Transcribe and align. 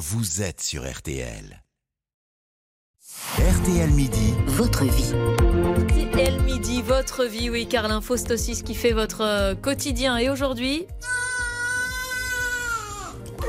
vous 0.00 0.40
êtes 0.40 0.62
sur 0.62 0.90
RTL. 0.90 1.62
RTL 3.36 3.90
Midi. 3.90 4.32
Votre 4.46 4.84
vie. 4.84 5.12
RTL 5.84 6.40
Midi, 6.40 6.80
votre 6.80 7.26
vie, 7.26 7.50
oui, 7.50 7.66
car 7.68 7.86
l'info 7.86 8.16
c'est 8.16 8.32
aussi 8.32 8.54
ce 8.54 8.62
qui 8.62 8.74
fait 8.74 8.92
votre 8.92 9.20
euh, 9.20 9.54
quotidien. 9.54 10.16
Et 10.16 10.30
aujourd'hui, 10.30 10.86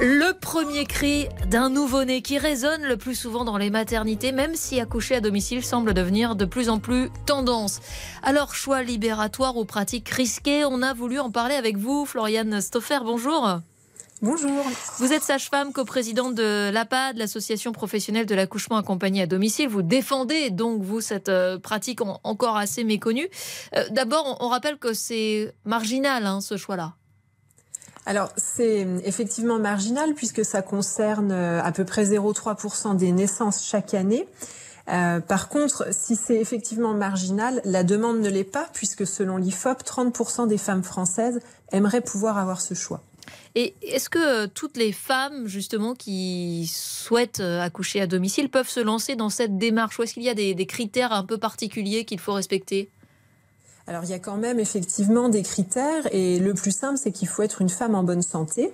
le 0.00 0.32
premier 0.32 0.86
cri 0.86 1.28
d'un 1.46 1.70
nouveau-né 1.70 2.20
qui 2.20 2.36
résonne 2.36 2.82
le 2.82 2.96
plus 2.96 3.14
souvent 3.14 3.44
dans 3.44 3.56
les 3.56 3.70
maternités, 3.70 4.32
même 4.32 4.56
si 4.56 4.80
accoucher 4.80 5.14
à 5.14 5.20
domicile 5.20 5.64
semble 5.64 5.94
devenir 5.94 6.34
de 6.34 6.46
plus 6.46 6.68
en 6.68 6.80
plus 6.80 7.10
tendance. 7.26 7.78
Alors, 8.24 8.56
choix 8.56 8.82
libératoire 8.82 9.56
ou 9.56 9.64
pratiques 9.64 10.08
risquées, 10.08 10.64
on 10.64 10.82
a 10.82 10.94
voulu 10.94 11.20
en 11.20 11.30
parler 11.30 11.54
avec 11.54 11.76
vous, 11.76 12.06
Floriane 12.06 12.60
Stoffer. 12.60 12.98
Bonjour. 13.04 13.60
Bonjour. 14.22 14.64
Vous 14.98 15.12
êtes 15.14 15.22
sage-femme, 15.22 15.72
coprésidente 15.72 16.34
de 16.34 16.70
l'APAD, 16.70 17.16
l'association 17.16 17.72
professionnelle 17.72 18.26
de 18.26 18.34
l'accouchement 18.34 18.76
accompagné 18.76 19.22
à 19.22 19.26
domicile. 19.26 19.68
Vous 19.68 19.80
défendez 19.80 20.50
donc, 20.50 20.82
vous, 20.82 21.00
cette 21.00 21.30
euh, 21.30 21.58
pratique 21.58 22.00
encore 22.02 22.58
assez 22.58 22.84
méconnue. 22.84 23.28
Euh, 23.74 23.88
d'abord, 23.90 24.36
on 24.40 24.48
rappelle 24.48 24.76
que 24.76 24.92
c'est 24.92 25.54
marginal, 25.64 26.26
hein, 26.26 26.42
ce 26.42 26.58
choix-là. 26.58 26.94
Alors, 28.04 28.30
c'est 28.36 28.86
effectivement 29.04 29.58
marginal 29.58 30.14
puisque 30.14 30.44
ça 30.44 30.60
concerne 30.60 31.32
euh, 31.32 31.62
à 31.62 31.72
peu 31.72 31.84
près 31.84 32.04
0,3% 32.04 32.96
des 32.96 33.12
naissances 33.12 33.64
chaque 33.64 33.94
année. 33.94 34.26
Euh, 34.88 35.20
par 35.20 35.48
contre, 35.48 35.86
si 35.92 36.16
c'est 36.16 36.36
effectivement 36.36 36.94
marginal, 36.94 37.60
la 37.64 37.84
demande 37.84 38.20
ne 38.20 38.28
l'est 38.28 38.44
pas 38.44 38.66
puisque 38.72 39.06
selon 39.06 39.36
l'IFOP, 39.36 39.82
30% 39.82 40.48
des 40.48 40.58
femmes 40.58 40.82
françaises 40.82 41.40
aimeraient 41.72 42.00
pouvoir 42.00 42.38
avoir 42.38 42.60
ce 42.60 42.74
choix. 42.74 43.00
Et 43.54 43.74
est-ce 43.82 44.08
que 44.08 44.44
euh, 44.44 44.46
toutes 44.52 44.76
les 44.76 44.92
femmes, 44.92 45.46
justement, 45.46 45.94
qui 45.94 46.70
souhaitent 46.72 47.40
accoucher 47.40 48.00
à 48.00 48.06
domicile 48.06 48.48
peuvent 48.48 48.68
se 48.68 48.80
lancer 48.80 49.16
dans 49.16 49.30
cette 49.30 49.58
démarche 49.58 49.98
Ou 49.98 50.04
est-ce 50.04 50.14
qu'il 50.14 50.22
y 50.22 50.28
a 50.28 50.34
des 50.34 50.66
critères 50.66 51.12
un 51.12 51.24
peu 51.24 51.38
particuliers 51.38 52.04
qu'il 52.04 52.20
faut 52.20 52.32
respecter? 52.32 52.88
Alors 53.90 54.04
il 54.04 54.10
y 54.10 54.14
a 54.14 54.20
quand 54.20 54.36
même 54.36 54.60
effectivement 54.60 55.28
des 55.28 55.42
critères 55.42 56.06
et 56.12 56.38
le 56.38 56.54
plus 56.54 56.70
simple 56.70 56.96
c'est 56.96 57.10
qu'il 57.10 57.26
faut 57.26 57.42
être 57.42 57.60
une 57.60 57.68
femme 57.68 57.96
en 57.96 58.04
bonne 58.04 58.22
santé 58.22 58.70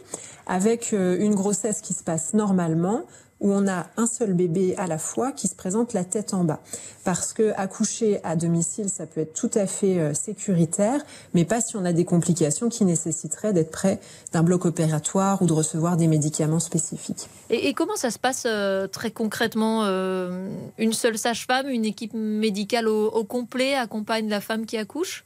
avec 0.46 0.92
euh, 0.92 1.16
une 1.18 1.34
grossesse 1.34 1.80
qui 1.80 1.94
se 1.94 2.04
passe 2.04 2.34
normalement, 2.34 3.02
où 3.40 3.52
on 3.52 3.68
a 3.68 3.86
un 3.96 4.06
seul 4.06 4.32
bébé 4.32 4.74
à 4.78 4.86
la 4.86 4.98
fois 4.98 5.32
qui 5.32 5.48
se 5.48 5.54
présente 5.54 5.92
la 5.92 6.04
tête 6.04 6.32
en 6.32 6.44
bas. 6.44 6.60
Parce 7.04 7.32
que 7.32 7.52
accoucher 7.56 8.18
à 8.24 8.34
domicile, 8.34 8.88
ça 8.88 9.06
peut 9.06 9.20
être 9.20 9.34
tout 9.34 9.50
à 9.54 9.66
fait 9.66 9.98
euh, 9.98 10.14
sécuritaire, 10.14 11.04
mais 11.34 11.44
pas 11.44 11.60
si 11.60 11.76
on 11.76 11.84
a 11.84 11.92
des 11.92 12.04
complications 12.04 12.68
qui 12.68 12.84
nécessiteraient 12.84 13.52
d'être 13.52 13.70
près 13.70 14.00
d'un 14.32 14.42
bloc 14.42 14.64
opératoire 14.64 15.42
ou 15.42 15.46
de 15.46 15.52
recevoir 15.52 15.96
des 15.96 16.08
médicaments 16.08 16.60
spécifiques. 16.60 17.28
Et, 17.50 17.74
comment 17.74 17.96
ça 17.96 18.10
se 18.10 18.18
passe 18.18 18.44
euh, 18.46 18.86
très 18.86 19.10
concrètement 19.10 19.84
euh, 19.84 20.48
Une 20.78 20.94
seule 20.94 21.18
sage-femme, 21.18 21.68
une 21.68 21.84
équipe 21.84 22.14
médicale 22.14 22.88
au 22.88 23.24
complet 23.24 23.74
accompagne 23.74 24.28
la 24.28 24.40
femme 24.40 24.66
qui 24.66 24.78
accouche? 24.78 25.25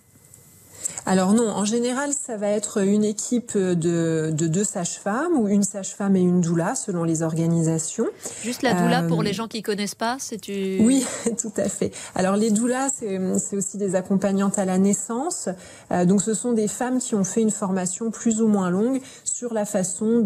Alors 1.07 1.33
non, 1.33 1.49
en 1.49 1.65
général, 1.65 2.13
ça 2.13 2.37
va 2.37 2.49
être 2.49 2.83
une 2.83 3.05
équipe 3.05 3.57
de, 3.57 4.31
deux 4.33 4.65
sages-femmes 4.65 5.37
ou 5.37 5.49
une 5.49 5.63
sage-femme 5.63 6.15
et 6.17 6.21
une 6.21 6.41
doula 6.41 6.75
selon 6.75 7.05
les 7.05 7.23
organisations. 7.23 8.07
Juste 8.43 8.63
la 8.63 8.75
doula 8.75 9.03
pour 9.03 9.21
euh, 9.21 9.25
les 9.25 9.33
gens 9.33 9.49
qui 9.49 9.63
connaissent 9.63 9.95
pas, 9.95 10.17
c'est 10.19 10.39
tu... 10.41 10.79
Oui, 10.81 11.07
tout 11.41 11.53
à 11.57 11.69
fait. 11.69 11.93
Alors 12.15 12.37
les 12.37 12.51
doulas, 12.51 12.91
c'est 12.91 13.57
aussi 13.57 13.77
des 13.77 13.95
accompagnantes 13.95 14.59
à 14.59 14.65
la 14.65 14.79
naissance. 14.79 15.49
Euh, 15.91 16.05
donc 16.05 16.23
ce 16.23 16.35
sont 16.35 16.53
des 16.53 16.69
femmes 16.69 16.99
qui 16.99 17.15
ont 17.15 17.25
fait 17.25 17.41
une 17.43 17.51
formation 17.51 18.11
plus 18.11 18.41
ou 18.43 18.49
moins 18.49 18.71
longue 18.71 19.01
sur 19.25 19.55
la 19.55 19.65
façon 19.65 20.21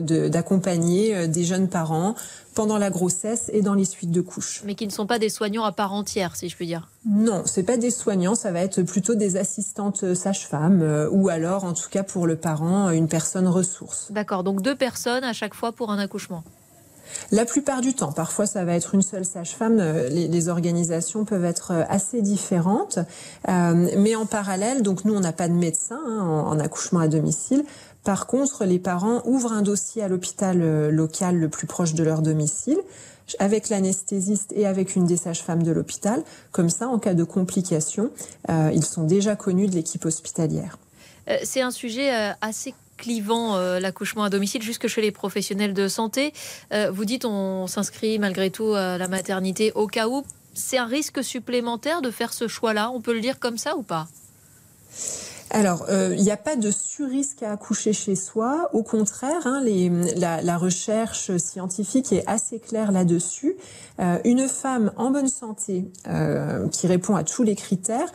d'accompagner 0.00 1.10
de, 1.10 1.16
euh, 1.16 1.26
des 1.26 1.44
jeunes 1.44 1.68
parents 1.68 2.14
pendant 2.54 2.78
la 2.78 2.90
grossesse 2.90 3.50
et 3.52 3.62
dans 3.62 3.74
les 3.74 3.84
suites 3.84 4.10
de 4.10 4.20
couches. 4.20 4.62
Mais 4.64 4.74
qui 4.74 4.86
ne 4.86 4.92
sont 4.92 5.06
pas 5.06 5.18
des 5.18 5.28
soignants 5.28 5.64
à 5.64 5.72
part 5.72 5.92
entière, 5.92 6.36
si 6.36 6.48
je 6.48 6.56
puis 6.56 6.66
dire. 6.66 6.88
Non, 7.06 7.42
c'est 7.44 7.62
pas 7.62 7.76
des 7.76 7.90
soignants, 7.90 8.34
ça 8.34 8.52
va 8.52 8.60
être 8.60 8.82
plutôt 8.82 9.14
des 9.14 9.36
assistantes 9.36 10.14
sages-femmes 10.14 10.82
euh, 10.82 11.08
ou 11.10 11.28
alors, 11.28 11.64
en 11.64 11.74
tout 11.74 11.88
cas 11.90 12.02
pour 12.02 12.26
le 12.26 12.36
parent, 12.36 12.90
une 12.90 13.08
personne 13.08 13.48
ressource. 13.48 14.08
D'accord, 14.10 14.44
donc 14.44 14.62
deux 14.62 14.76
personnes 14.76 15.24
à 15.24 15.32
chaque 15.32 15.54
fois 15.54 15.72
pour 15.72 15.90
un 15.90 15.98
accouchement. 15.98 16.44
La 17.30 17.44
plupart 17.44 17.80
du 17.80 17.94
temps, 17.94 18.12
parfois 18.12 18.46
ça 18.46 18.64
va 18.64 18.74
être 18.74 18.94
une 18.94 19.02
seule 19.02 19.24
sage-femme. 19.24 19.78
Euh, 19.78 20.08
les, 20.08 20.48
organisations 20.48 21.24
peuvent 21.24 21.44
être 21.44 21.72
euh, 21.72 21.82
assez 21.88 22.22
différentes, 22.22 22.98
mais 23.46 24.14
en 24.14 24.26
parallèle, 24.26 24.82
donc 24.82 25.04
nous 25.04 25.14
on 25.14 25.20
n'a 25.20 25.32
pas 25.32 25.48
de 25.48 25.54
médecin 25.54 26.00
hein, 26.06 26.20
en, 26.46 26.58
accouchement 26.58 27.00
à 27.00 27.08
domicile. 27.08 27.64
Par 28.04 28.26
contre, 28.26 28.66
les 28.66 28.78
parents 28.78 29.22
ouvrent 29.24 29.52
un 29.52 29.62
dossier 29.62 30.02
à 30.02 30.08
l'hôpital 30.08 30.60
euh, 30.60 30.90
local 30.90 31.36
le 31.36 31.48
plus 31.48 31.66
proche 31.66 31.94
de 31.94 32.04
leur 32.04 32.20
domicile 32.20 32.78
avec 33.38 33.70
l'anesthésiste 33.70 34.52
et 34.54 34.66
avec 34.66 34.96
une 34.96 35.06
des 35.06 35.16
sages-femmes 35.16 35.62
de 35.62 35.72
l'hôpital. 35.72 36.22
Comme 36.52 36.68
ça, 36.68 36.88
en 36.88 36.98
cas 36.98 37.14
de 37.14 37.24
complications, 37.24 38.10
euh, 38.50 38.70
ils 38.74 38.84
sont 38.84 39.04
déjà 39.04 39.34
connus 39.34 39.66
de 39.66 39.74
l'équipe 39.74 40.04
hospitalière. 40.04 40.78
Euh, 41.30 41.38
c'est 41.42 41.62
un 41.62 41.70
sujet 41.70 42.10
assez 42.42 42.74
clivant, 42.98 43.56
l'accouchement 43.80 44.24
à 44.24 44.30
domicile, 44.30 44.62
jusque 44.62 44.86
chez 44.86 45.00
les 45.00 45.10
professionnels 45.10 45.74
de 45.74 45.88
santé. 45.88 46.32
vous 46.92 47.04
dites 47.04 47.24
on 47.24 47.66
s'inscrit 47.66 48.20
malgré 48.20 48.50
tout 48.50 48.72
à 48.74 48.98
la 48.98 49.08
maternité 49.08 49.72
au 49.74 49.88
cas 49.88 50.06
où. 50.06 50.22
C'est 50.52 50.78
un 50.78 50.86
risque 50.86 51.24
supplémentaire 51.24 52.02
de 52.02 52.10
faire 52.12 52.32
ce 52.32 52.46
choix-là, 52.46 52.90
on 52.92 53.00
peut 53.00 53.14
le 53.14 53.20
dire 53.20 53.40
comme 53.40 53.58
ça 53.58 53.76
ou 53.76 53.82
pas? 53.82 54.06
Alors, 55.54 55.86
euh, 55.88 56.16
il 56.18 56.24
n'y 56.24 56.32
a 56.32 56.36
pas 56.36 56.56
de 56.56 56.72
sur-risque 56.72 57.44
à 57.44 57.52
accoucher 57.52 57.92
chez 57.92 58.16
soi. 58.16 58.70
Au 58.72 58.82
contraire, 58.82 59.46
hein, 59.46 59.62
la, 60.16 60.58
recherche 60.58 61.36
scientifique 61.36 62.12
est 62.12 62.24
assez 62.26 62.58
claire 62.58 62.90
là-dessus. 62.90 63.54
Euh, 64.00 64.18
une 64.24 64.48
femme 64.48 64.90
en 64.96 65.12
bonne 65.12 65.28
santé 65.28 65.84
euh, 66.08 66.66
qui 66.70 66.88
répond 66.88 67.14
à 67.14 67.22
tous 67.22 67.44
les 67.44 67.54
critères 67.54 68.12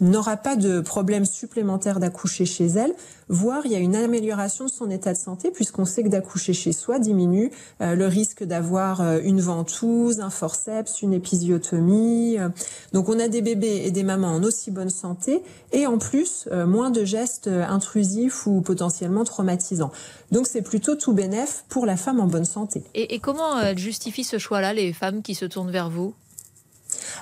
n'aura 0.00 0.36
pas 0.36 0.56
de 0.56 0.80
problème 0.80 1.24
supplémentaire 1.24 2.00
d'accoucher 2.00 2.44
chez 2.44 2.66
elle, 2.66 2.94
voire 3.28 3.64
il 3.64 3.72
y 3.72 3.74
a 3.74 3.78
une 3.78 3.96
amélioration 3.96 4.64
de 4.64 4.70
son 4.70 4.90
état 4.90 5.12
de 5.12 5.18
santé 5.18 5.50
puisqu'on 5.50 5.84
sait 5.84 6.02
que 6.02 6.08
d'accoucher 6.08 6.52
chez 6.52 6.72
soi 6.72 6.98
diminue 6.98 7.50
euh, 7.80 7.94
le 7.94 8.06
risque 8.06 8.44
d'avoir 8.44 9.00
euh, 9.00 9.20
une 9.22 9.40
ventouse, 9.40 10.20
un 10.20 10.30
forceps, 10.30 11.02
une 11.02 11.12
épisiotomie. 11.12 12.38
Euh. 12.38 12.48
Donc 12.92 13.08
on 13.08 13.18
a 13.18 13.28
des 13.28 13.42
bébés 13.42 13.82
et 13.84 13.90
des 13.90 14.02
mamans 14.02 14.34
en 14.34 14.42
aussi 14.42 14.70
bonne 14.70 14.90
santé 14.90 15.42
et 15.72 15.86
en 15.86 15.98
plus 15.98 16.48
moins 16.66 16.90
de 16.90 17.04
gestes 17.04 17.48
intrusifs 17.48 18.46
ou 18.46 18.60
potentiellement 18.60 19.24
traumatisants. 19.24 19.92
Donc 20.30 20.46
c'est 20.46 20.62
plutôt 20.62 20.96
tout 20.96 21.12
bénéf 21.12 21.64
pour 21.68 21.86
la 21.86 21.96
femme 21.96 22.20
en 22.20 22.26
bonne 22.26 22.44
santé. 22.44 22.82
Et, 22.94 23.14
et 23.14 23.18
comment 23.18 23.58
elles 23.60 23.78
justifient 23.78 24.24
ce 24.24 24.38
choix-là, 24.38 24.74
les 24.74 24.92
femmes 24.92 25.22
qui 25.22 25.34
se 25.34 25.44
tournent 25.44 25.70
vers 25.70 25.90
vous? 25.90 26.14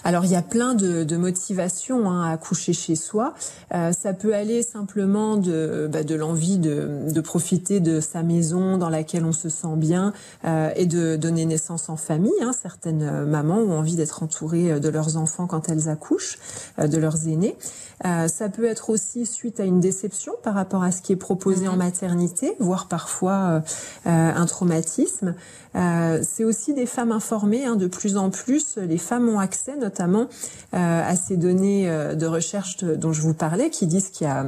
Alors 0.04 0.24
il 0.24 0.30
y 0.30 0.36
a 0.36 0.42
plein 0.42 0.74
de, 0.74 1.04
de 1.04 1.16
motivations 1.16 2.10
hein, 2.10 2.30
à 2.30 2.36
coucher 2.36 2.72
chez 2.72 2.96
soi. 2.96 3.34
Euh, 3.74 3.92
ça 3.92 4.12
peut 4.12 4.34
aller 4.34 4.62
simplement 4.62 5.36
de, 5.36 5.88
bah, 5.90 6.02
de 6.02 6.14
l'envie 6.14 6.58
de, 6.58 7.10
de, 7.10 7.20
profiter 7.20 7.80
de 7.80 8.00
sa 8.00 8.22
maison 8.22 8.78
dans 8.78 8.88
laquelle 8.88 9.24
on 9.24 9.32
se 9.32 9.48
sent 9.48 9.76
bien 9.76 10.12
euh, 10.44 10.70
et 10.76 10.86
de 10.86 11.16
donner 11.16 11.44
naissance 11.44 11.88
en 11.88 11.96
famille. 11.96 12.32
Hein. 12.42 12.52
Certaines 12.52 13.02
euh, 13.02 13.26
mamans 13.26 13.58
ont 13.58 13.78
envie 13.78 13.96
d'être 13.96 14.22
entourées 14.22 14.80
de 14.80 14.88
leurs 14.88 15.16
enfants 15.16 15.46
quand 15.46 15.68
elles 15.68 15.88
accouchent, 15.88 16.38
euh, 16.78 16.86
de 16.86 16.98
leurs 16.98 17.28
aînés. 17.28 17.56
Ça 18.02 18.48
peut 18.48 18.64
être 18.64 18.88
aussi 18.88 19.26
suite 19.26 19.60
à 19.60 19.64
une 19.64 19.78
déception 19.78 20.32
par 20.42 20.54
rapport 20.54 20.82
à 20.82 20.90
ce 20.90 21.02
qui 21.02 21.12
est 21.12 21.16
proposé 21.16 21.68
en 21.68 21.72
mhm. 21.72 21.80
maternité, 21.80 22.56
voire 22.58 22.88
parfois 22.88 23.62
un 24.06 24.46
traumatisme. 24.46 25.34
C'est 25.74 26.44
aussi 26.44 26.72
des 26.72 26.86
femmes 26.86 27.12
informées. 27.12 27.66
Hein, 27.66 27.76
de 27.76 27.86
plus 27.86 28.16
en 28.16 28.30
plus, 28.30 28.78
les 28.78 28.96
femmes 28.96 29.28
ont 29.28 29.38
accès 29.38 29.59
notamment 29.68 30.26
euh, 30.74 31.10
à 31.10 31.16
ces 31.16 31.36
données 31.36 31.88
euh, 31.88 32.14
de 32.14 32.26
recherche 32.26 32.82
dont 32.84 33.12
je 33.12 33.20
vous 33.20 33.34
parlais, 33.34 33.70
qui 33.70 33.86
disent 33.86 34.10
qu'il 34.10 34.26
y 34.26 34.30
a, 34.30 34.46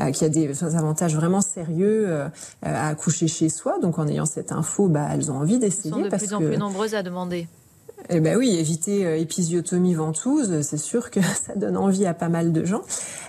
euh, 0.00 0.10
qu'il 0.10 0.22
y 0.22 0.24
a 0.24 0.28
des 0.28 0.64
avantages 0.64 1.14
vraiment 1.14 1.40
sérieux 1.40 2.08
à 2.62 2.88
accoucher 2.88 3.28
chez 3.28 3.48
soi. 3.48 3.78
Donc 3.80 3.98
en 3.98 4.06
ayant 4.06 4.26
cette 4.26 4.52
info, 4.52 4.88
bah, 4.88 5.08
elles 5.12 5.30
ont 5.30 5.36
envie 5.36 5.58
d'essayer. 5.58 5.94
Elles 5.94 6.10
sont 6.10 6.16
de 6.16 6.16
plus 6.16 6.34
en 6.34 6.38
plus 6.38 6.58
nombreuses 6.58 6.94
à 6.94 7.02
demander. 7.02 7.48
Eh 8.12 8.20
ben 8.20 8.36
oui, 8.36 8.56
éviter 8.56 9.06
euh, 9.06 9.16
épisiotomie 9.16 9.94
ventouse, 9.94 10.62
c'est 10.62 10.78
sûr 10.78 11.10
que 11.10 11.20
ça 11.46 11.54
donne 11.54 11.76
envie 11.76 12.06
à 12.06 12.14
pas 12.14 12.28
mal 12.28 12.52
de 12.52 12.64
gens. 12.64 12.82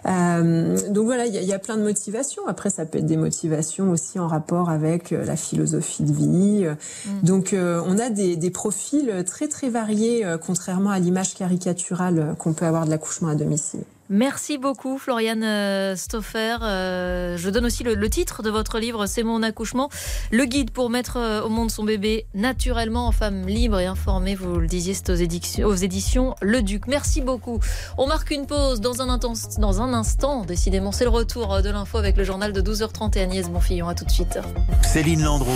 Euh, 0.06 0.78
donc 0.90 1.06
voilà, 1.06 1.28
il 1.28 1.36
y, 1.36 1.46
y, 1.46 1.54
a 1.54 1.60
plein 1.60 1.78
de 1.78 1.84
motivations. 1.84 2.42
Après, 2.48 2.70
ça 2.70 2.86
peut 2.86 2.98
être 2.98 3.06
des 3.06 3.18
motivations 3.18 3.92
aussi 3.92 4.20
en 4.20 4.28
rapport 4.28 4.70
avec 4.70 5.12
euh, 5.12 5.24
la 5.24 5.36
philosophie 5.36 6.04
de 6.04 6.14
vie. 6.14 6.66
Mm. 6.66 7.26
Donc 7.26 7.54
euh, 7.54 7.82
on 7.86 8.00
a 8.00 8.10
des, 8.10 8.36
des, 8.36 8.50
profils 8.50 9.24
très 9.26 9.48
très 9.48 9.70
variés, 9.70 10.26
contrairement 10.46 10.90
à 10.90 11.00
l'image 11.00 11.36
caricaturale 11.36 12.36
qu'on 12.38 12.54
peut 12.54 12.66
avoir 12.66 12.86
de 12.86 12.90
l'accouchement 12.90 13.30
à 13.30 13.36
domicile. 13.36 13.82
Merci 14.14 14.58
beaucoup, 14.58 14.98
Floriane 14.98 15.42
euh, 15.42 15.96
Stoffer. 15.96 16.58
Euh, 16.64 17.38
je 17.38 17.50
donne 17.50 17.66
aussi 17.66 17.86
le, 17.86 18.10
titre 18.10 18.44
de 18.44 18.50
votre 18.50 18.78
livre, 18.78 19.06
C'est 19.06 19.24
mon 19.24 19.42
accouchement, 19.42 19.90
le 20.32 20.44
guide 20.44 20.72
pour 20.72 20.90
mettre 20.90 21.16
euh, 21.16 21.42
au 21.42 21.48
monde 21.48 21.72
son 21.72 21.86
bébé 21.86 22.26
naturellement 22.34 23.08
en 23.08 23.14
femme 23.14 23.48
libre 23.48 23.80
et 23.80 23.86
informée. 23.86 24.36
Vous 24.36 24.60
le 24.60 24.68
disiez, 24.68 24.94
c'est 24.96 25.10
aux 25.12 25.16
éditions, 25.16 25.66
aux 25.66 25.76
éditions 25.76 26.36
Le 26.42 26.62
Duc. 26.62 26.88
Merci 26.88 27.22
beaucoup. 27.22 27.62
On 27.98 28.06
marque 28.06 28.32
une 28.32 28.48
pause 28.48 28.82
dans 28.82 29.02
un, 29.02 29.18
dans 29.18 29.82
un 29.82 29.94
instant. 29.94 30.44
Décidément, 30.44 30.92
c'est 30.92 31.06
le 31.06 31.10
retour 31.10 31.62
de 31.62 31.70
l'info 31.70 31.98
avec 31.98 32.18
le 32.18 32.26
journal 32.26 32.52
de 32.52 32.62
12h30 32.62 33.18
et 33.18 33.22
Agnès 33.22 33.50
Bonfillon. 33.50 33.88
À 33.88 33.96
tout 33.96 34.04
de 34.04 34.12
suite. 34.12 34.40
Céline 34.84 35.24
Landreau. 35.24 35.48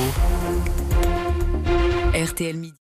RTL 2.13 2.55
Midi. 2.55 2.84